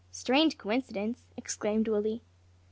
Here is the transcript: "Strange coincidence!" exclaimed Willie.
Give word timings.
"Strange 0.11 0.57
coincidence!" 0.57 1.27
exclaimed 1.37 1.87
Willie. 1.87 2.23